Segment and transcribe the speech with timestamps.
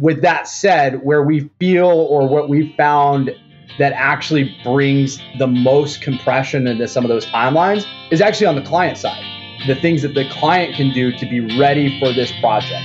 [0.00, 3.34] with that said, where we feel or what we found
[3.78, 8.62] that actually brings the most compression into some of those timelines is actually on the
[8.62, 9.24] client side.
[9.66, 12.84] The things that the client can do to be ready for this project.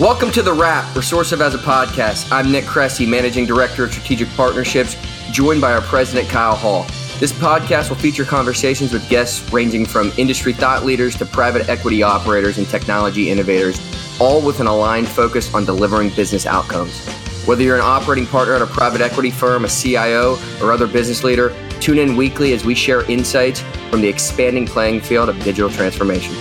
[0.00, 2.32] Welcome to The Wrap, Resourcive as a Podcast.
[2.32, 4.96] I'm Nick Cressy, Managing Director of Strategic Partnerships,
[5.30, 6.86] joined by our President, Kyle Hall.
[7.18, 12.00] This podcast will feature conversations with guests ranging from industry thought leaders to private equity
[12.00, 13.80] operators and technology innovators,
[14.20, 16.96] all with an aligned focus on delivering business outcomes.
[17.44, 21.24] Whether you're an operating partner at a private equity firm, a CIO, or other business
[21.24, 25.70] leader, tune in weekly as we share insights from the expanding playing field of digital
[25.70, 26.36] transformation.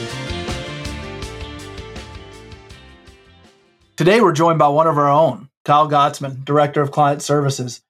[3.96, 7.82] Today, we're joined by one of our own, Kyle Gotzman, Director of Client Services.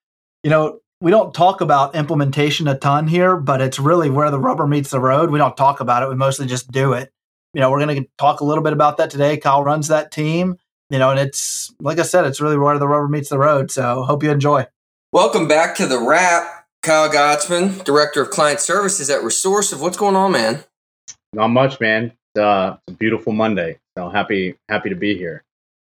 [0.41, 4.39] You know, we don't talk about implementation a ton here, but it's really where the
[4.39, 5.29] rubber meets the road.
[5.29, 6.09] We don't talk about it.
[6.09, 7.11] We mostly just do it.
[7.53, 9.37] You know, we're going to talk a little bit about that today.
[9.37, 10.57] Kyle runs that team,
[10.89, 13.71] you know, and it's, like I said, it's really where the rubber meets the road.
[13.71, 14.65] So hope you enjoy.
[15.13, 16.65] Welcome back to the wrap.
[16.83, 19.81] Kyle Gotzman, Director of Client Services at Resourcive.
[19.81, 20.63] What's going on, man?
[21.33, 22.13] Not much, man.
[22.37, 23.79] Uh, it's a beautiful Monday.
[23.97, 25.43] So happy, happy to be here.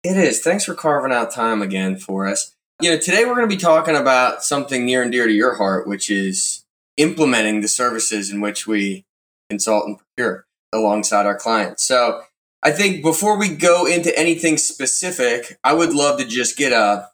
[0.04, 0.42] It is.
[0.42, 2.56] Thanks for carving out time again for us.
[2.80, 5.56] You know, today we're going to be talking about something near and dear to your
[5.56, 6.64] heart, which is
[6.98, 9.04] implementing the services in which we
[9.50, 11.84] consult and procure alongside our clients.
[11.84, 12.22] So,
[12.62, 17.10] I think before we go into anything specific, I would love to just get a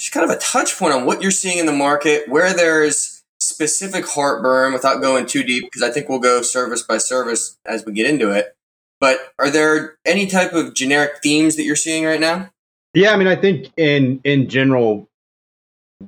[0.00, 3.22] just kind of a touch point on what you're seeing in the market, where there's
[3.38, 7.84] specific heartburn without going too deep, because I think we'll go service by service as
[7.84, 8.56] we get into it.
[9.00, 12.50] But are there any type of generic themes that you're seeing right now?
[12.96, 15.06] Yeah, I mean, I think in in general,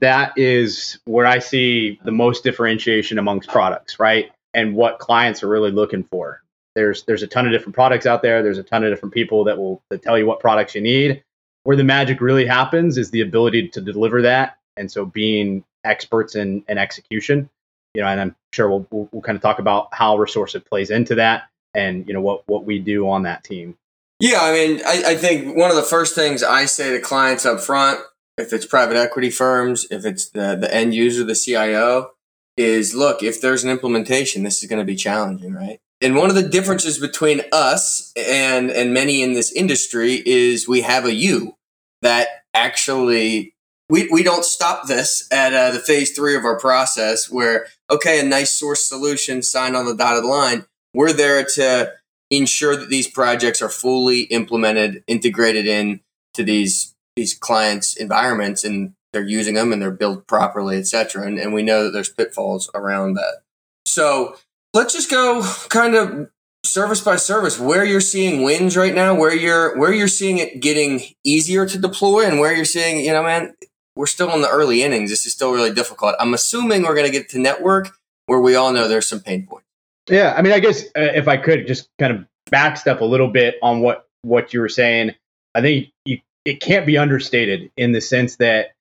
[0.01, 4.33] that is where I see the most differentiation amongst products, right?
[4.55, 6.41] And what clients are really looking for.
[6.75, 8.43] There's there's a ton of different products out there.
[8.43, 11.23] There's a ton of different people that will that tell you what products you need.
[11.65, 16.37] Where the magic really happens is the ability to deliver that, and so being experts
[16.37, 17.51] in, in execution.
[17.93, 20.89] You know, and I'm sure we'll, we'll, we'll kind of talk about how Resourcive plays
[20.89, 23.77] into that, and you know what what we do on that team.
[24.21, 27.47] Yeah, I mean, I, I think one of the first things I say to clients
[27.47, 28.01] up front,
[28.37, 32.11] if it's private equity firms, if it's the, the end user, the CIO,
[32.57, 35.79] is look, if there's an implementation, this is going to be challenging, right?
[36.01, 40.83] And one of the differences between us and, and many in this industry is we
[40.83, 41.57] have a you
[42.03, 43.55] that actually
[43.89, 48.21] we, we don't stop this at uh, the phase three of our process where okay
[48.21, 51.93] a nice source solution signed on the dotted line we're there to
[52.31, 56.01] ensure that these projects are fully implemented, integrated in
[56.35, 61.27] to these these clients' environments, and they're using them and they're built properly, etc.
[61.27, 63.43] And, and we know that there's pitfalls around that.
[63.87, 64.37] So
[64.75, 66.31] let's just go kind of
[66.65, 70.61] service by service where you're seeing wins right now where you're where you're seeing it
[70.61, 73.55] getting easier to deploy and where you're seeing you know man
[73.95, 77.07] we're still in the early innings this is still really difficult i'm assuming we're going
[77.07, 77.97] to get to network
[78.27, 79.68] where we all know there's some pain points
[80.09, 83.29] yeah, I mean, I guess uh, if I could just kind of backstep a little
[83.29, 85.15] bit on what what you were saying,
[85.55, 88.73] I think you, it can't be understated in the sense that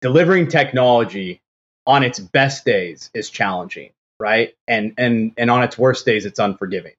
[0.00, 1.40] delivering technology
[1.86, 4.54] on its best days is challenging, right?
[4.68, 6.94] And and and on its worst days, it's unforgiving.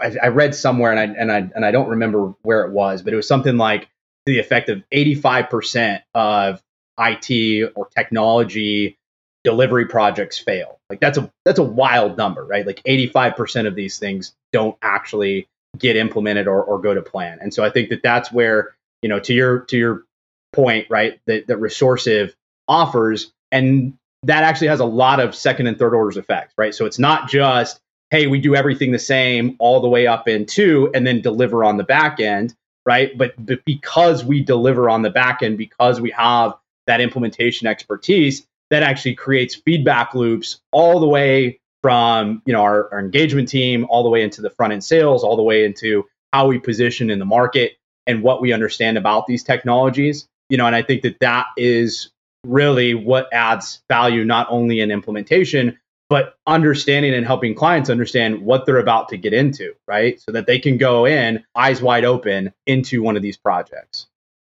[0.00, 3.02] I, I read somewhere, and I and I and I don't remember where it was,
[3.02, 3.88] but it was something like
[4.26, 6.60] the effect of 85% of
[6.98, 8.98] IT or technology
[9.44, 10.75] delivery projects fail.
[10.90, 12.66] Like that's a that's a wild number, right?
[12.66, 15.48] Like 85% of these things don't actually
[15.78, 17.38] get implemented or, or go to plan.
[17.40, 20.04] And so I think that that's where, you know, to your to your
[20.52, 22.34] point, right, that, that Resourcive
[22.68, 26.74] offers and that actually has a lot of second and third orders effects, right?
[26.74, 27.80] So it's not just,
[28.10, 31.76] hey, we do everything the same all the way up into and then deliver on
[31.76, 32.54] the back end,
[32.84, 33.16] right?
[33.16, 36.54] But, but because we deliver on the back end, because we have
[36.86, 42.92] that implementation expertise, that actually creates feedback loops all the way from you know our,
[42.92, 46.04] our engagement team all the way into the front end sales all the way into
[46.32, 47.76] how we position in the market
[48.06, 50.26] and what we understand about these technologies.
[50.48, 52.10] You know and i think that that is
[52.44, 55.78] really what adds value not only in implementation
[56.08, 60.20] but understanding and helping clients understand what they're about to get into right?
[60.20, 64.06] So that they can go in eyes wide open into one of these projects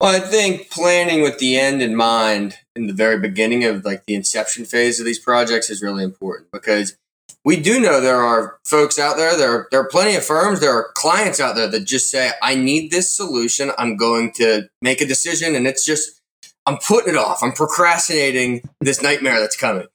[0.00, 4.04] well, I think planning with the end in mind in the very beginning of like
[4.06, 6.96] the inception phase of these projects is really important because
[7.44, 10.60] we do know there are folks out there, there are, there are plenty of firms,
[10.60, 13.72] there are clients out there that just say, I need this solution.
[13.78, 15.54] I'm going to make a decision.
[15.54, 16.20] And it's just,
[16.66, 17.42] I'm putting it off.
[17.42, 19.86] I'm procrastinating this nightmare that's coming.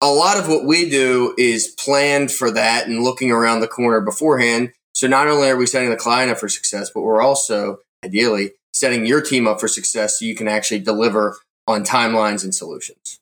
[0.00, 4.00] A lot of what we do is planned for that and looking around the corner
[4.00, 7.80] beforehand So not only are we setting the client up for success, but we're also
[8.02, 12.54] ideally setting your team up for success so you can actually deliver on timelines and
[12.54, 13.18] solutions.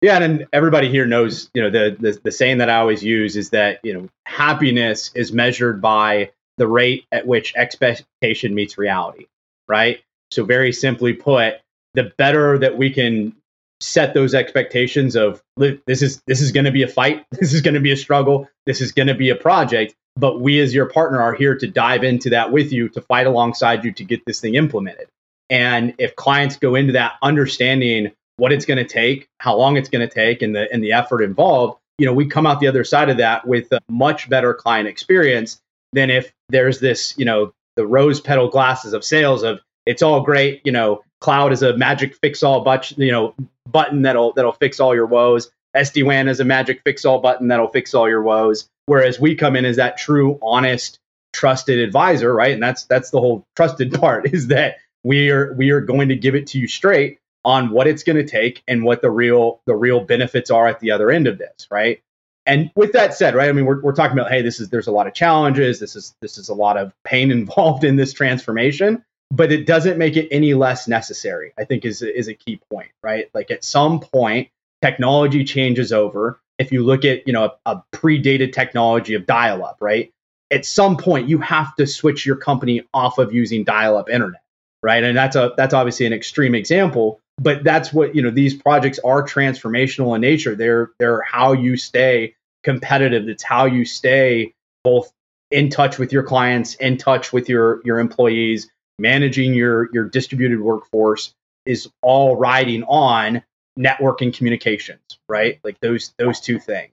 [0.00, 3.36] Yeah, and everybody here knows, you know, the, the the saying that I always use
[3.36, 9.26] is that, you know, happiness is measured by the rate at which expectation meets reality,
[9.68, 10.00] right?
[10.30, 11.54] So very simply put,
[11.94, 13.34] the better that we can
[13.80, 17.62] set those expectations of this is this is going to be a fight, this is
[17.62, 20.74] going to be a struggle, this is going to be a project, but we as
[20.74, 24.04] your partner are here to dive into that with you to fight alongside you to
[24.04, 25.08] get this thing implemented.
[25.50, 29.88] And if clients go into that understanding what it's going to take, how long it's
[29.88, 32.66] going to take, and the and the effort involved, you know, we come out the
[32.66, 35.60] other side of that with a much better client experience
[35.92, 40.20] than if there's this, you know, the rose petal glasses of sales of it's all
[40.20, 43.34] great, you know, cloud is a magic fix all but you know
[43.66, 45.50] button that'll that'll fix all your woes.
[45.76, 48.68] SD WAN is a magic fix all button that'll fix all your woes.
[48.86, 50.98] Whereas we come in as that true, honest,
[51.32, 52.52] trusted advisor, right?
[52.52, 56.16] And that's that's the whole trusted part is that we are we are going to
[56.16, 59.60] give it to you straight on what it's going to take and what the real
[59.66, 62.00] the real benefits are at the other end of this, right?
[62.46, 64.86] And with that said, right, I mean, we're, we're talking about, hey, this is there's
[64.86, 65.80] a lot of challenges.
[65.80, 69.98] This is this is a lot of pain involved in this transformation, but it doesn't
[69.98, 71.52] make it any less necessary.
[71.58, 73.28] I think is is a key point, right?
[73.34, 74.48] Like at some point,
[74.82, 76.40] technology changes over.
[76.58, 80.12] If you look at you know a, a predated technology of dial-up, right?
[80.50, 84.42] At some point, you have to switch your company off of using dial-up internet,
[84.82, 85.02] right?
[85.02, 88.98] And that's a that's obviously an extreme example, but that's what you know these projects
[89.04, 94.52] are transformational in nature they're they're how you stay competitive it's how you stay
[94.82, 95.12] both
[95.50, 98.68] in touch with your clients in touch with your your employees
[98.98, 101.34] managing your your distributed workforce
[101.64, 103.42] is all riding on
[103.78, 106.92] networking communications right like those those two things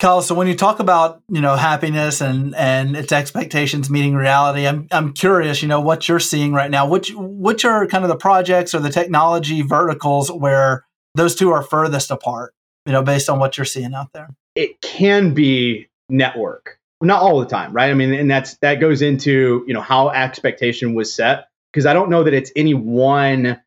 [0.00, 4.66] Kyle, so when you talk about you know happiness and and its expectations meeting reality,
[4.66, 6.88] I'm I'm curious, you know, what you're seeing right now.
[6.88, 11.62] Which which are kind of the projects or the technology verticals where those two are
[11.62, 12.54] furthest apart,
[12.86, 14.30] you know, based on what you're seeing out there?
[14.54, 17.90] It can be network, not all the time, right?
[17.90, 21.92] I mean, and that's that goes into you know how expectation was set because I
[21.92, 23.60] don't know that it's any one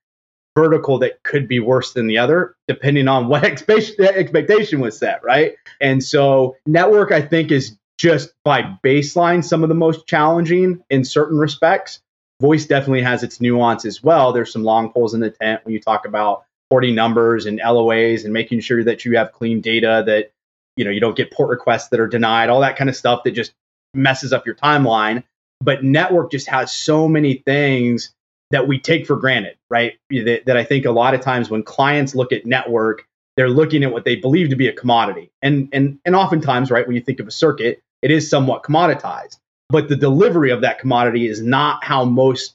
[0.56, 5.56] vertical that could be worse than the other, depending on what expectation was set, right?
[5.82, 11.06] And so, network, I think, is just by baseline some of the most challenging in
[11.06, 12.02] certain respects.
[12.42, 14.34] Voice definitely has its nuance as well.
[14.34, 18.26] There's some long poles in the tent when you talk about porting numbers and LOAs
[18.26, 20.32] and making sure that you have clean data that
[20.76, 23.24] you know you don't get port requests that are denied, all that kind of stuff
[23.24, 23.54] that just
[23.94, 25.24] messes up your timeline.
[25.62, 28.14] But network just has so many things
[28.54, 29.94] that we take for granted, right?
[30.12, 33.84] That, that I think a lot of times when clients look at network, they're looking
[33.84, 35.32] at what they believe to be a commodity.
[35.42, 39.40] And and and oftentimes, right, when you think of a circuit, it is somewhat commoditized.
[39.70, 42.54] But the delivery of that commodity is not how most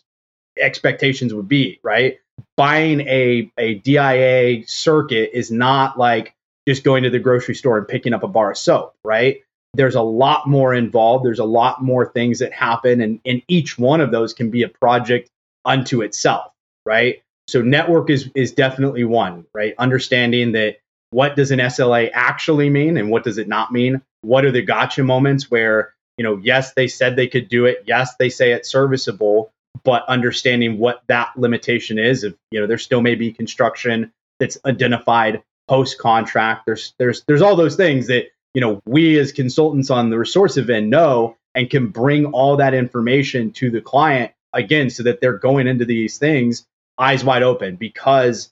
[0.57, 2.19] expectations would be, right?
[2.57, 6.37] Buying a, a DIA circuit is not like
[6.69, 9.41] just going to the grocery store and picking up a bar of soap, right?
[9.75, 11.25] There's a lot more involved.
[11.25, 13.01] There's a lot more things that happen.
[13.01, 15.29] And, and each one of those can be a project
[15.69, 16.53] unto itself,
[16.85, 17.23] right?
[17.47, 19.75] So network is is definitely one, right?
[19.79, 20.79] Understanding that
[21.11, 24.03] what does an SLA actually mean and what does it not mean?
[24.23, 27.85] What are the gotcha moments where, you know, yes, they said they could do it,
[27.87, 29.51] yes, they say it's serviceable,
[29.85, 34.59] but understanding what that limitation is if, you know, there still may be construction that's
[34.67, 36.65] identified post contract.
[36.67, 40.57] There's there's there's all those things that, you know, we as consultants on the resource
[40.57, 45.39] event know and can bring all that information to the client again so that they're
[45.39, 46.67] going into these things
[46.99, 48.51] eyes wide open because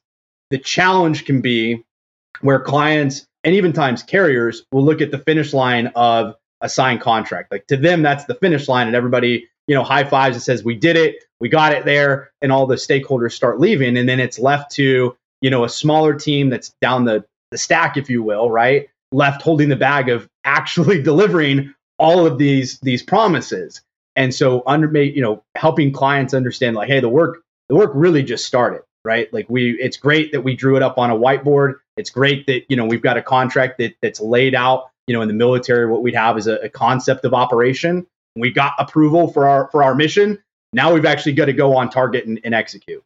[0.51, 1.85] the challenge can be
[2.41, 7.01] where clients and even times carriers will look at the finish line of a signed
[7.01, 7.51] contract.
[7.51, 10.65] Like to them that's the finish line and everybody you know high fives and says
[10.65, 11.25] we did it.
[11.41, 15.17] We got it there and all the stakeholders start leaving and then it's left to
[15.41, 19.43] you know a smaller team that's down the, the stack if you will right left
[19.43, 23.81] holding the bag of actually delivering all of these these promises
[24.17, 28.23] and so under you know helping clients understand like hey the work the work really
[28.23, 29.33] just started right?
[29.33, 31.77] Like we it's great that we drew it up on a whiteboard.
[31.97, 35.23] It's great that you know we've got a contract that that's laid out you know
[35.23, 38.07] in the military what we'd have is a, a concept of operation.
[38.35, 40.43] We got approval for our for our mission.
[40.75, 43.03] Now we've actually got to go on target and, and execute.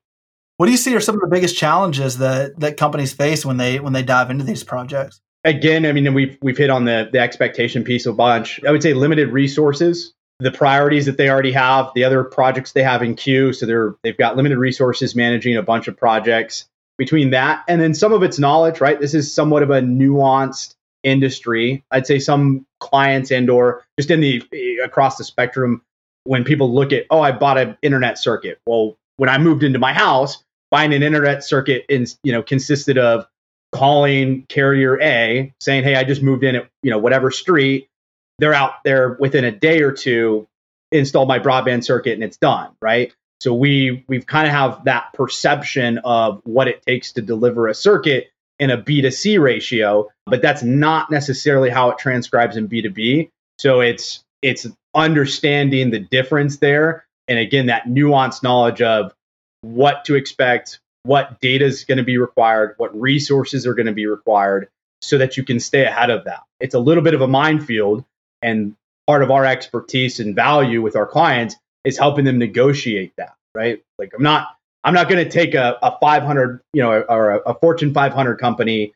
[0.57, 3.59] What do you see are some of the biggest challenges that that companies face when
[3.59, 5.21] they when they dive into these projects?
[5.45, 8.61] Again i mean we've we've hit on the the expectation piece a bunch.
[8.67, 12.83] I would say limited resources the priorities that they already have, the other projects they
[12.83, 13.53] have in queue.
[13.53, 16.67] So they're they've got limited resources managing a bunch of projects.
[16.99, 19.01] Between that and then some of it's knowledge, right?
[19.01, 24.21] This is somewhat of a nuanced industry, I'd say some clients and or just in
[24.21, 24.43] the
[24.85, 25.83] across the spectrum
[26.25, 28.61] when people look at, oh, I bought an internet circuit.
[28.67, 32.99] Well, when I moved into my house, buying an internet circuit in, you know, consisted
[32.99, 33.27] of
[33.73, 37.89] calling carrier A saying, Hey, I just moved in at, you know, whatever street.
[38.41, 40.49] They're out there within a day or two,
[40.91, 42.71] install my broadband circuit and it's done.
[42.83, 43.15] Right.
[43.41, 47.75] So we we've kind of have that perception of what it takes to deliver a
[47.75, 53.31] circuit in a B2C ratio, but that's not necessarily how it transcribes in B2B.
[53.59, 57.05] So it's it's understanding the difference there.
[57.29, 59.15] And again, that nuanced knowledge of
[59.63, 63.93] what to expect, what data is going to be required, what resources are going to
[63.93, 64.69] be required
[65.03, 66.43] so that you can stay ahead of that.
[66.59, 68.05] It's a little bit of a minefield.
[68.43, 68.75] And
[69.07, 73.83] part of our expertise and value with our clients is helping them negotiate that, right?
[73.99, 74.49] Like I'm not
[74.85, 78.37] I'm not going to take a, a 500, you know, or a, a Fortune 500
[78.37, 78.95] company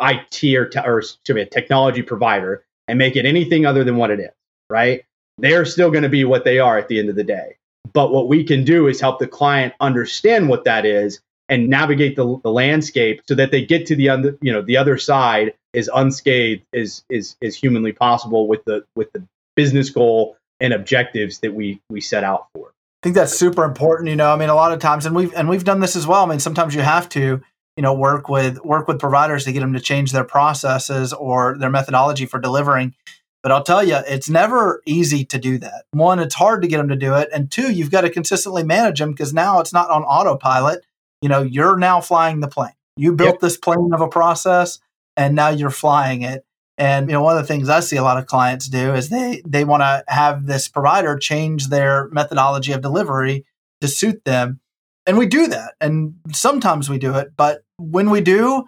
[0.00, 3.96] IT or, te- or excuse me, a technology provider and make it anything other than
[3.96, 4.32] what it is,
[4.68, 5.04] right?
[5.38, 7.56] They're still going to be what they are at the end of the day.
[7.92, 11.20] But what we can do is help the client understand what that is
[11.52, 14.78] and navigate the, the landscape so that they get to the other, you know, the
[14.78, 19.22] other side is unscathed is is is humanly possible with the with the
[19.54, 22.68] business goal and objectives that we we set out for.
[22.68, 24.08] I think that's super important.
[24.08, 26.06] You know, I mean, a lot of times, and we've and we've done this as
[26.06, 26.24] well.
[26.24, 27.42] I mean, sometimes you have to,
[27.76, 31.58] you know, work with work with providers to get them to change their processes or
[31.58, 32.94] their methodology for delivering.
[33.42, 35.84] But I'll tell you, it's never easy to do that.
[35.90, 38.62] One, it's hard to get them to do it, and two, you've got to consistently
[38.62, 40.86] manage them because now it's not on autopilot.
[41.22, 42.74] You know, you're now flying the plane.
[42.96, 43.40] You built yep.
[43.40, 44.78] this plane of a process,
[45.16, 46.44] and now you're flying it.
[46.78, 49.08] And you know, one of the things I see a lot of clients do is
[49.08, 53.44] they they want to have this provider change their methodology of delivery
[53.80, 54.60] to suit them.
[55.06, 55.74] And we do that.
[55.80, 58.64] And sometimes we do it, but when we do,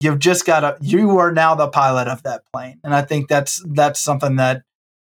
[0.00, 2.80] you've just got to you are now the pilot of that plane.
[2.84, 4.62] And I think that's that's something that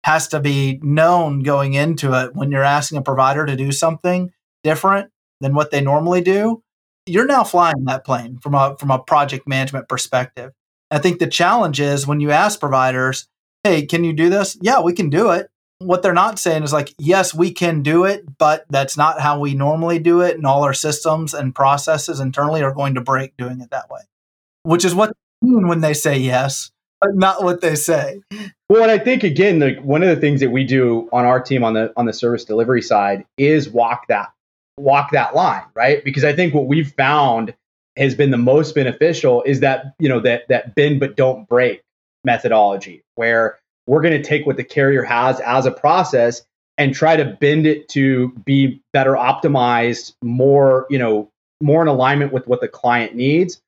[0.04, 4.32] has to be known going into it when you're asking a provider to do something
[4.64, 6.64] different than what they normally do.
[7.05, 10.51] You're now flying that plane from a from a project management perspective.
[10.91, 13.27] I think the challenge is when you ask providers,
[13.63, 14.58] hey, can you do this?
[14.62, 15.48] Yeah, we can do it.
[15.79, 19.39] What they're not saying is like, yes, we can do it, but that's not how
[19.39, 20.36] we normally do it.
[20.36, 24.01] And all our systems and processes internally are going to break doing it that way,
[24.62, 28.22] which is what they mean when they say yes, but not what they say.
[28.70, 31.41] Well, and I think again, like one of the things that we do on our
[31.41, 34.31] team on the on the service delivery side is walk that
[34.82, 36.04] walk that line, right?
[36.04, 37.54] Because I think what we've found
[37.98, 41.82] has been the most beneficial is that you know that that bend but don't break
[42.24, 46.44] methodology where we're going to take what the carrier has as a process
[46.78, 51.30] and try to bend it to be better optimized more you know
[51.62, 53.62] more in alignment with what the client needs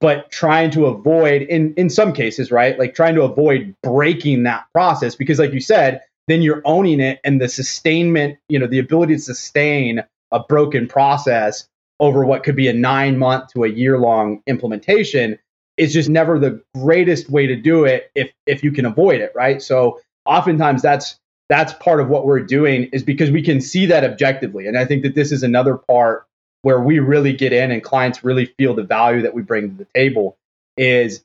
[0.00, 4.66] but trying to avoid in in some cases right like trying to avoid breaking that
[4.74, 8.78] process because like you said then you're owning it and the sustainment you know the
[8.78, 11.66] ability to sustain a broken process
[11.98, 15.38] over what could be a nine month to a year long implementation
[15.76, 19.32] is just never the greatest way to do it if if you can avoid it
[19.34, 19.62] right?
[19.62, 21.18] So oftentimes that's
[21.48, 24.66] that's part of what we're doing is because we can see that objectively.
[24.66, 26.26] And i think that this is another part
[26.62, 29.76] where we really get in and clients really feel the value that we bring to
[29.76, 30.36] the table
[30.76, 31.24] is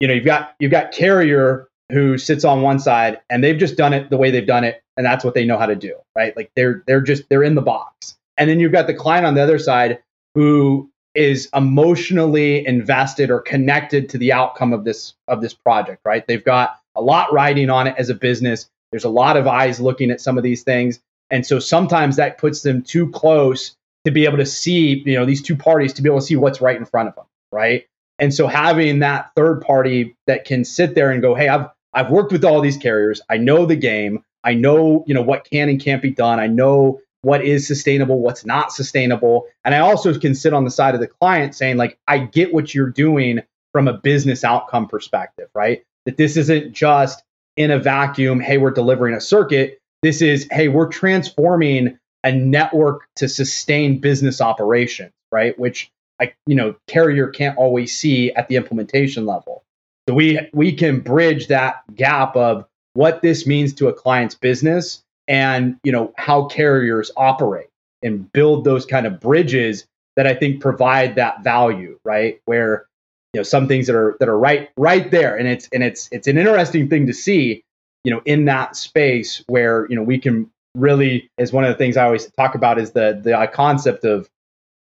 [0.00, 3.76] you know you've got you've got carrier who sits on one side and they've just
[3.76, 5.94] done it the way they've done it and that's what they know how to do
[6.16, 6.36] right?
[6.36, 9.34] Like they're they're just they're in the box and then you've got the client on
[9.34, 10.02] the other side
[10.34, 16.26] who is emotionally invested or connected to the outcome of this of this project right?
[16.26, 18.68] They've got a lot riding on it as a business.
[18.90, 21.00] There's a lot of eyes looking at some of these things.
[21.30, 23.74] And so sometimes that puts them too close
[24.04, 26.36] to be able to see you know these two parties to be able to see
[26.36, 27.86] what's right in front of them right?
[28.18, 32.10] And so having that third party that can sit there and go hey i've i've
[32.10, 33.20] worked with all these carriers.
[33.28, 34.24] I know the game.
[34.44, 36.40] I know you know what can and can't be done.
[36.40, 39.46] I know what is sustainable, what's not sustainable.
[39.64, 42.52] And I also can sit on the side of the client saying, like, I get
[42.52, 43.40] what you're doing
[43.72, 45.84] from a business outcome perspective, right?
[46.04, 47.22] That this isn't just
[47.56, 49.80] in a vacuum, hey, we're delivering a circuit.
[50.02, 55.58] This is, hey, we're transforming a network to sustain business operations, right?
[55.58, 59.64] Which I, you know, carrier can't always see at the implementation level.
[60.08, 65.02] So we we can bridge that gap of what this means to a client's business
[65.28, 67.68] and you know how carriers operate
[68.02, 69.86] and build those kind of bridges
[70.16, 72.40] that I think provide that value, right?
[72.44, 72.86] Where
[73.32, 76.08] you know some things that are that are right right there, and it's and it's
[76.12, 77.64] it's an interesting thing to see,
[78.04, 81.76] you know, in that space where you know we can really is one of the
[81.76, 84.28] things I always talk about is the the uh, concept of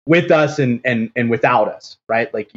[0.05, 2.33] with us and and and without us, right?
[2.33, 2.51] Like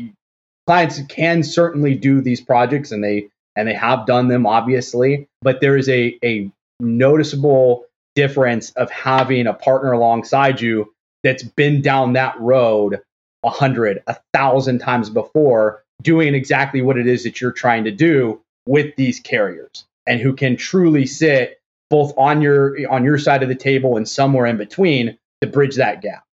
[0.67, 5.61] clients can certainly do these projects and they and they have done them obviously, but
[5.61, 6.51] there is a, a
[6.81, 13.01] noticeable difference of having a partner alongside you that's been down that road
[13.45, 17.91] a hundred, a thousand times before, doing exactly what it is that you're trying to
[17.91, 23.43] do with these carriers and who can truly sit both on your on your side
[23.43, 26.25] of the table and somewhere in between to bridge that gap.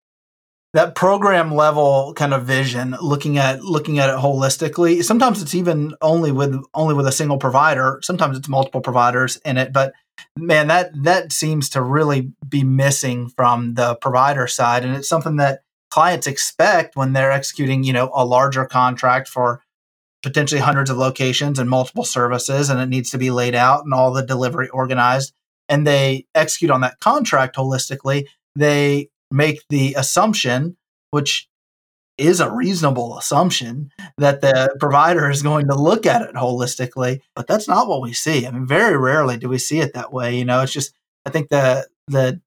[0.73, 5.93] That program level kind of vision looking at looking at it holistically sometimes it's even
[6.01, 7.99] only with only with a single provider.
[8.01, 9.93] Sometimes it's multiple providers in it but
[10.37, 15.37] man that that seems to really be missing from the provider side and it's something
[15.37, 19.61] that clients expect when they're executing you know a larger contract for
[20.23, 23.93] potentially hundreds of locations and multiple services and it needs to be laid out and
[23.93, 25.33] all the delivery organized
[25.67, 28.25] and they execute on that contract holistically
[28.55, 30.77] they make the assumption,
[31.11, 31.47] which
[32.17, 37.47] is a reasonable assumption that the provider is going to look at it holistically, but
[37.47, 38.45] that's not what we see.
[38.45, 40.37] I mean, very rarely do we see it that way.
[40.37, 40.93] You know, it's just
[41.25, 42.41] I think the the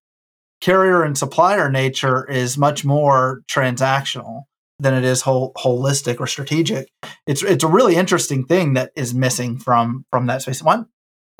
[0.61, 4.44] carrier and supplier nature is much more transactional
[4.78, 6.88] than it is whole, holistic or strategic.
[7.26, 10.62] It's it's a really interesting thing that is missing from from that space.
[10.62, 10.87] One,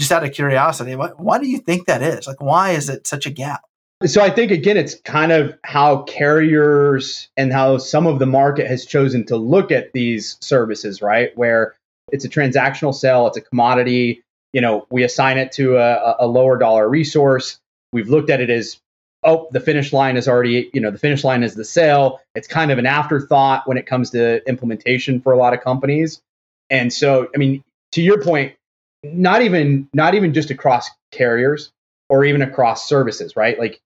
[0.00, 2.26] just out of curiosity, why, why do you think that is?
[2.26, 3.62] Like, why is it such a gap?
[4.02, 8.66] So I think again, it's kind of how carriers and how some of the market
[8.66, 11.30] has chosen to look at these services, right?
[11.36, 11.74] Where
[12.12, 14.22] it's a transactional sale, it's a commodity.
[14.52, 17.58] You know, we assign it to a, a lower dollar resource.
[17.92, 18.78] We've looked at it as,
[19.22, 22.20] oh, the finish line is already, you know, the finish line is the sale.
[22.34, 26.20] It's kind of an afterthought when it comes to implementation for a lot of companies.
[26.68, 28.54] And so, I mean, to your point,
[29.02, 31.70] not even not even just across carriers,
[32.08, 33.58] or even across services, right?
[33.58, 33.80] Like,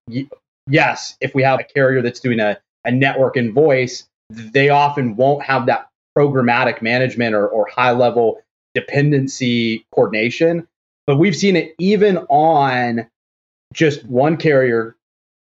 [0.66, 5.16] yes, if we have a carrier that's doing a, a network and voice, they often
[5.16, 8.40] won't have that programmatic management or, or high level
[8.74, 10.66] dependency coordination.
[11.06, 13.06] But we've seen it even on
[13.72, 14.96] just one carrier,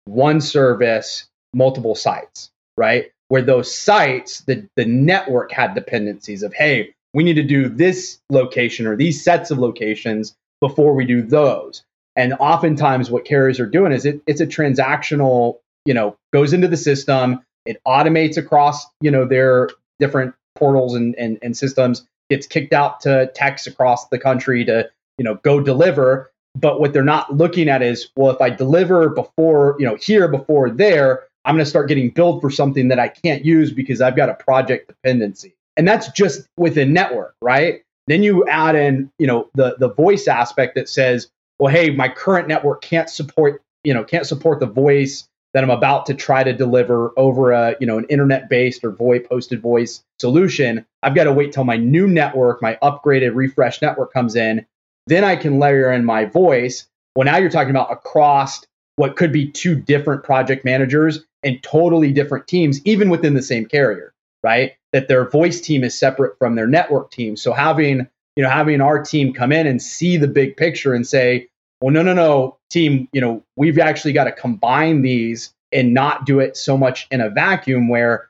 [0.06, 3.12] one service, multiple sites, right?
[3.28, 8.20] Where those sites, the, the network had dependencies of, hey, we need to do this
[8.30, 11.84] location or these sets of locations before we do those.
[12.18, 16.68] And oftentimes, what carriers are doing is it, it's a transactional, you know, goes into
[16.68, 22.48] the system, it automates across, you know, their different portals and, and, and systems, gets
[22.48, 26.32] kicked out to techs across the country to, you know, go deliver.
[26.56, 30.28] But what they're not looking at is, well, if I deliver before, you know, here
[30.28, 34.02] before there, I'm going to start getting billed for something that I can't use because
[34.02, 35.54] I've got a project dependency.
[35.78, 37.84] And that's just within network, right?
[38.08, 42.10] Then you add in, you know, the the voice aspect that says, well, hey, my
[42.10, 46.44] current network can't support, you know, can't support the voice that I'm about to try
[46.44, 50.86] to deliver over a, you know, an internet-based or VoIP hosted voice solution.
[51.02, 54.66] I've got to wait till my new network, my upgraded refresh network comes in.
[55.08, 56.88] Then I can layer in my voice.
[57.16, 58.66] Well, now you're talking about across
[58.98, 63.66] what could be two different project managers and totally different teams, even within the same
[63.66, 64.74] carrier, right?
[64.92, 67.38] That their voice team is separate from their network team.
[67.38, 71.08] So having you know, having our team come in and see the big picture and
[71.08, 71.48] say,
[71.82, 76.26] well, no, no, no, team, you know, we've actually got to combine these and not
[76.28, 78.30] do it so much in a vacuum where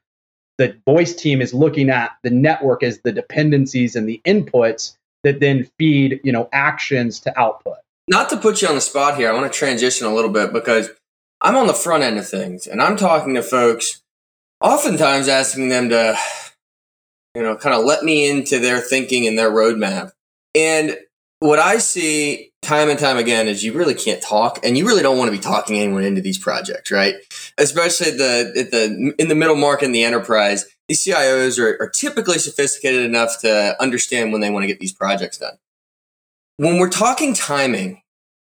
[0.57, 5.41] the voice team is looking at the network as the dependencies and the inputs that
[5.41, 7.75] then feed, you know, actions to output.
[8.07, 10.53] Not to put you on the spot here, I want to transition a little bit
[10.53, 10.89] because
[11.41, 14.01] I'm on the front end of things and I'm talking to folks,
[14.61, 16.17] oftentimes asking them to
[17.37, 20.09] you know, kind of let me into their thinking and their roadmap.
[20.55, 20.97] And
[21.39, 25.03] what I see time and time again is you really can't talk and you really
[25.03, 27.13] don't want to be talking anyone into these projects, right?
[27.59, 32.39] Especially the the in the middle market and the enterprise, these CIOs are, are typically
[32.39, 35.59] sophisticated enough to understand when they want to get these projects done.
[36.57, 38.01] When we're talking timing,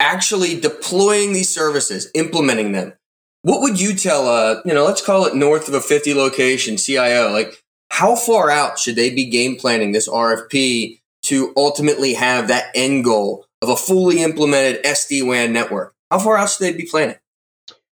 [0.01, 2.95] actually deploying these services, implementing them,
[3.43, 6.77] what would you tell a, you know, let's call it north of a 50 location
[6.77, 7.31] CIO?
[7.31, 7.63] Like,
[8.03, 13.05] how far out should they be game planning this RFP to ultimately have that end
[13.05, 15.95] goal of a fully implemented SD WAN network?
[16.11, 17.15] How far out should they be planning?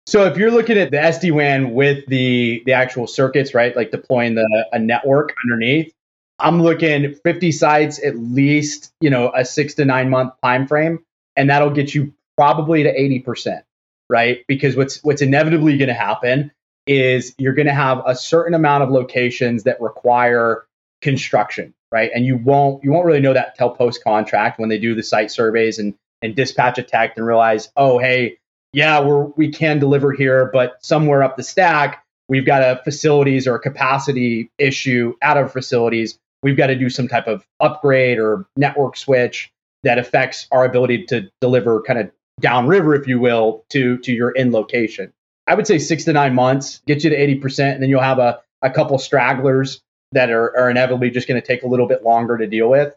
[0.07, 3.90] So if you're looking at the SD WAN with the the actual circuits, right, like
[3.90, 5.92] deploying the a network underneath,
[6.38, 11.01] I'm looking 50 sites at least, you know, a six to nine month time frame,
[11.35, 13.64] and that'll get you probably to 80 percent,
[14.09, 14.45] right?
[14.47, 16.53] Because what's what's inevitably going to happen
[16.87, 20.66] is you're going to have a certain amount of locations that require
[21.03, 22.11] construction, right?
[22.14, 25.03] And you won't you won't really know that till post contract when they do the
[25.03, 28.38] site surveys and and dispatch a tech and realize, oh hey,
[28.72, 33.46] yeah, we're we can deliver here, but somewhere up the stack we've got a facilities
[33.46, 36.18] or a capacity issue out of facilities.
[36.42, 39.51] we've got to do some type of upgrade or network switch
[39.83, 44.37] that affects our ability to deliver kind of downriver, if you will, to to your
[44.37, 45.12] end location.
[45.47, 48.19] I would say six to nine months, get you to 80%, and then you'll have
[48.19, 49.81] a, a couple stragglers
[50.13, 52.95] that are, are inevitably just going to take a little bit longer to deal with.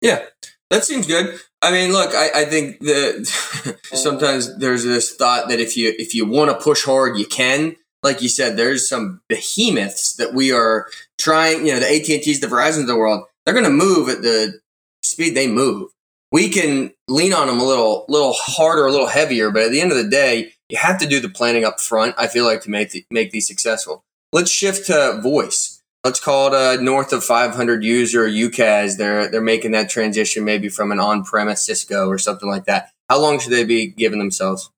[0.00, 0.24] Yeah,
[0.70, 1.38] that seems good.
[1.62, 6.14] I mean, look, I, I think that sometimes there's this thought that if you if
[6.14, 7.76] you want to push hard, you can.
[8.02, 10.86] Like you said, there's some behemoths that we are
[11.18, 11.66] trying.
[11.66, 13.24] You know, the AT and T's, the Verizon's of the world.
[13.44, 14.60] They're going to move at the
[15.02, 15.90] speed they move.
[16.32, 19.50] We can lean on them a little, little harder, a little heavier.
[19.50, 22.14] But at the end of the day, you have to do the planning up front.
[22.16, 24.04] I feel like to make the, make these successful.
[24.32, 25.82] Let's shift to voice.
[26.04, 28.96] Let's call it a north of 500 user UCaaS.
[28.96, 32.90] They're they're making that transition maybe from an on-premise Cisco or something like that.
[33.10, 34.70] How long should they be giving themselves?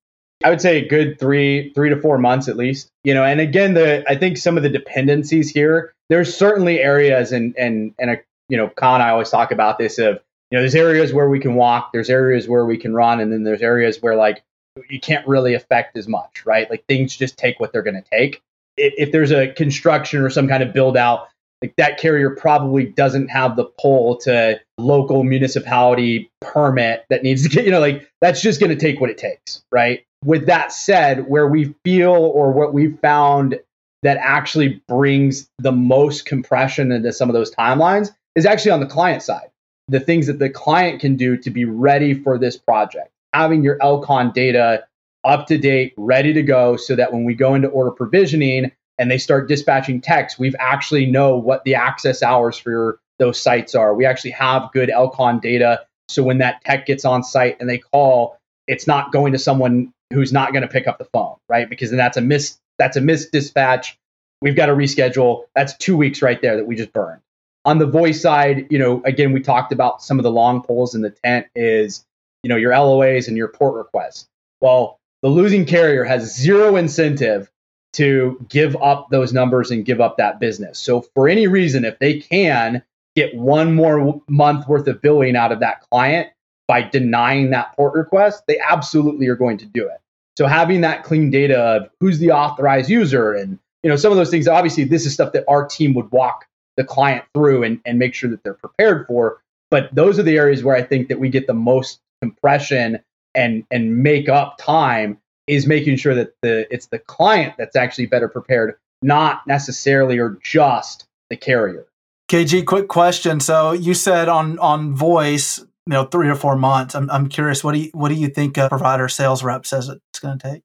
[0.43, 2.89] I would say a good three three to four months at least.
[3.05, 5.93] You know, and again, the I think some of the dependencies here.
[6.09, 8.17] There's certainly areas, and and and a
[8.49, 10.19] you know, Con I always talk about this of
[10.51, 13.31] you know, there's areas where we can walk, there's areas where we can run, and
[13.31, 14.43] then there's areas where like
[14.89, 16.69] you can't really affect as much, right?
[16.69, 18.41] Like things just take what they're going to take.
[18.77, 21.27] If, if there's a construction or some kind of build out,
[21.61, 27.49] like that carrier probably doesn't have the pull to local municipality permit that needs to
[27.49, 30.03] get, you know, like that's just going to take what it takes, right?
[30.25, 33.59] With that said, where we feel or what we've found
[34.01, 38.85] that actually brings the most compression into some of those timelines is actually on the
[38.85, 39.49] client side.
[39.87, 43.77] The things that the client can do to be ready for this project having your
[43.79, 44.85] LCON data
[45.23, 49.09] up to date, ready to go, so that when we go into order provisioning and
[49.09, 53.93] they start dispatching techs, we've actually know what the access hours for those sites are.
[53.93, 55.85] We actually have good LCON data.
[56.09, 59.93] So when that tech gets on site and they call, it's not going to someone
[60.11, 61.69] who's not going to pick up the phone, right?
[61.69, 63.97] Because then that's a miss that's a missed dispatch.
[64.41, 65.43] We've got to reschedule.
[65.55, 67.21] That's two weeks right there that we just burned.
[67.65, 70.95] On the voice side, you know, again, we talked about some of the long poles
[70.95, 72.03] in the tent is
[72.43, 74.27] you know, your LOAs and your port requests.
[74.61, 77.49] Well, the losing carrier has zero incentive
[77.93, 80.79] to give up those numbers and give up that business.
[80.79, 82.83] So for any reason, if they can
[83.15, 86.29] get one more month worth of billing out of that client
[86.67, 89.99] by denying that port request, they absolutely are going to do it.
[90.37, 94.17] So having that clean data of who's the authorized user and you know some of
[94.17, 97.79] those things, obviously this is stuff that our team would walk the client through and,
[97.85, 99.41] and make sure that they're prepared for.
[99.69, 102.99] But those are the areas where I think that we get the most compression
[103.35, 108.05] and and make up time is making sure that the it's the client that's actually
[108.05, 111.85] better prepared, not necessarily or just the carrier.
[112.29, 113.39] KG, quick question.
[113.39, 116.95] So you said on on voice, you know, three or four months.
[116.95, 117.63] I'm I'm curious.
[117.63, 120.51] What do you what do you think a provider sales rep says it's going to
[120.51, 120.61] take?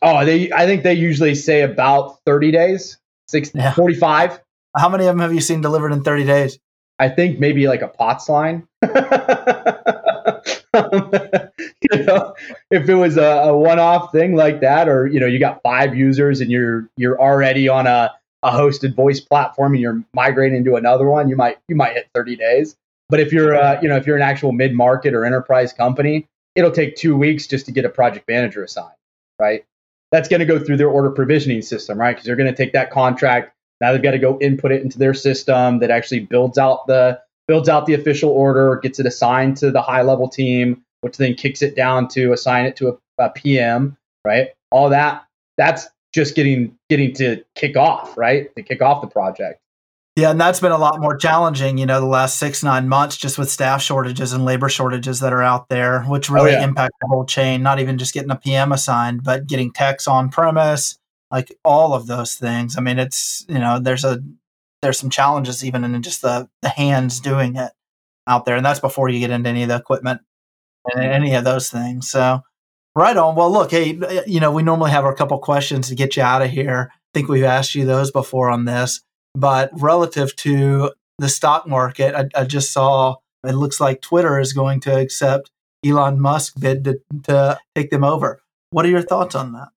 [0.00, 3.72] Oh, they I think they usually say about 30 days, six, yeah.
[3.74, 4.40] 45.
[4.76, 6.58] How many of them have you seen delivered in 30 days?
[6.98, 8.68] I think maybe like a POTS line.
[10.74, 12.34] you know,
[12.70, 15.94] if it was a, a one-off thing like that, or you know, you got five
[15.94, 18.10] users and you're you're already on a,
[18.42, 22.08] a hosted voice platform and you're migrating to another one, you might you might hit
[22.14, 22.76] 30 days.
[23.10, 26.70] But if you're uh, you know if you're an actual mid-market or enterprise company, it'll
[26.70, 28.96] take two weeks just to get a project manager assigned,
[29.38, 29.64] right?
[30.10, 32.12] That's going to go through their order provisioning system, right?
[32.12, 33.54] Because they're going to take that contract.
[33.80, 37.20] Now they've got to go input it into their system that actually builds out the
[37.48, 41.34] builds out the official order, gets it assigned to the high level team, which then
[41.34, 44.48] kicks it down to assign it to a, a PM, right?
[44.70, 45.26] All that
[45.56, 48.54] that's just getting getting to kick off, right?
[48.56, 49.60] To kick off the project.
[50.14, 53.16] Yeah, and that's been a lot more challenging, you know, the last six, nine months,
[53.16, 56.58] just with staff shortages and labor shortages that are out there, which oh, really oh,
[56.58, 56.64] yeah.
[56.64, 60.28] impact the whole chain, not even just getting a PM assigned, but getting techs on
[60.28, 60.98] premise,
[61.30, 62.76] like all of those things.
[62.76, 64.22] I mean, it's, you know, there's a
[64.82, 67.72] there's some challenges even in just the, the hands doing it
[68.26, 68.56] out there.
[68.56, 70.20] And that's before you get into any of the equipment
[70.92, 71.12] and mm-hmm.
[71.12, 72.10] any of those things.
[72.10, 72.40] So,
[72.94, 73.36] right on.
[73.36, 76.22] Well, look, hey, uh, you know, we normally have a couple questions to get you
[76.22, 76.90] out of here.
[76.92, 79.00] I think we've asked you those before on this.
[79.34, 83.16] But relative to the stock market, I, I just saw
[83.46, 85.50] it looks like Twitter is going to accept
[85.84, 88.40] Elon Musk bid to, to take them over.
[88.70, 89.68] What are your thoughts on that?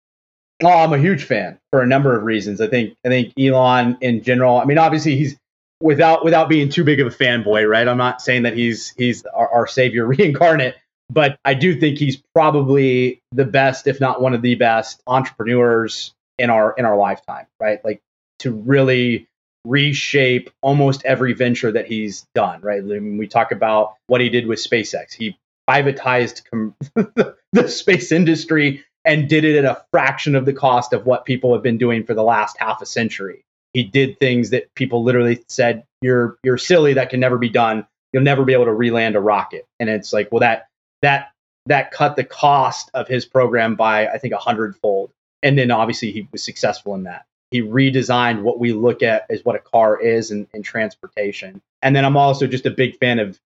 [0.63, 2.61] Oh, I'm a huge fan for a number of reasons.
[2.61, 4.57] I think I think Elon in general.
[4.57, 5.35] I mean, obviously he's
[5.81, 7.87] without without being too big of a fanboy, right?
[7.87, 10.75] I'm not saying that he's he's our, our savior reincarnate,
[11.09, 16.13] but I do think he's probably the best, if not one of the best entrepreneurs
[16.37, 17.83] in our in our lifetime, right?
[17.83, 18.01] Like
[18.39, 19.27] to really
[19.65, 22.79] reshape almost every venture that he's done, right?
[22.79, 25.13] I mean, we talk about what he did with SpaceX.
[25.13, 25.37] He
[25.69, 26.75] privatized com-
[27.51, 31.53] the space industry and did it at a fraction of the cost of what people
[31.53, 33.45] have been doing for the last half a century.
[33.73, 36.93] He did things that people literally said you're you're silly.
[36.93, 37.85] That can never be done.
[38.11, 39.65] You'll never be able to reland a rocket.
[39.79, 40.67] And it's like, well, that
[41.01, 41.31] that
[41.67, 45.11] that cut the cost of his program by I think a hundredfold.
[45.43, 47.25] And then obviously he was successful in that.
[47.51, 51.61] He redesigned what we look at as what a car is in, in transportation.
[51.81, 53.39] And then I'm also just a big fan of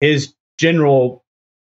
[0.00, 1.22] his general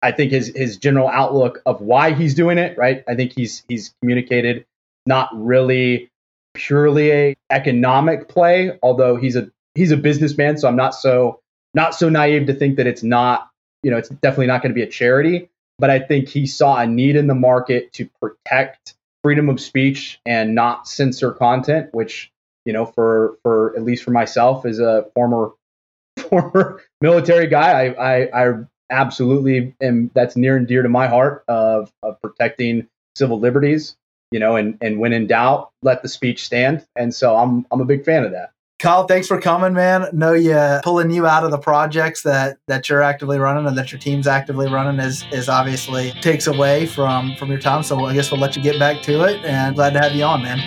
[0.02, 3.02] I think his his general outlook of why he's doing it, right?
[3.08, 4.64] I think he's he's communicated
[5.06, 6.10] not really
[6.54, 11.40] purely a economic play, although he's a he's a businessman, so I'm not so
[11.74, 13.48] not so naive to think that it's not,
[13.82, 16.78] you know, it's definitely not going to be a charity, but I think he saw
[16.78, 22.32] a need in the market to protect freedom of speech and not censor content, which,
[22.64, 25.50] you know, for for at least for myself as a former
[26.28, 28.54] former military guy, I I, I
[28.90, 33.96] absolutely am that's near and dear to my heart of, of protecting civil liberties
[34.30, 36.86] you know and and when in doubt let the speech stand.
[36.96, 38.50] And so i'm i'm a big fan of that.
[38.78, 40.08] Kyle thanks for coming man.
[40.12, 43.90] Know you pulling you out of the projects that that you're actively running and that
[43.90, 47.82] your team's actively running is is obviously takes away from from your time.
[47.82, 50.24] So i guess we'll let you get back to it and glad to have you
[50.24, 50.58] on man.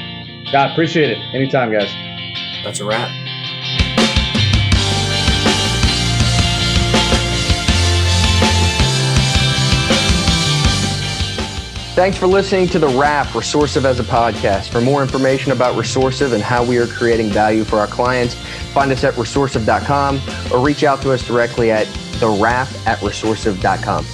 [0.51, 1.19] Yeah appreciate it.
[1.33, 1.91] Anytime guys.
[2.63, 3.09] That's a wrap
[11.93, 14.69] Thanks for listening to The Wrap Resourcive as a podcast.
[14.69, 18.33] For more information about Resourcive and how we are creating value for our clients,
[18.73, 20.21] find us at resourcive.com
[20.53, 21.87] or reach out to us directly at
[22.21, 24.05] the wrap at resourcive.com.